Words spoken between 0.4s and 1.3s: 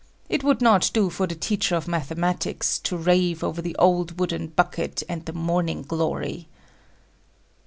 would not do for